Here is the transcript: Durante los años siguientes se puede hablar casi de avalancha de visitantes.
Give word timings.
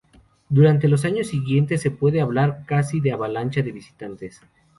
Durante 0.49 0.87
los 0.87 1.05
años 1.05 1.27
siguientes 1.27 1.79
se 1.79 1.91
puede 1.91 2.21
hablar 2.21 2.63
casi 2.65 2.99
de 3.01 3.11
avalancha 3.11 3.61
de 3.61 3.71
visitantes. 3.71 4.41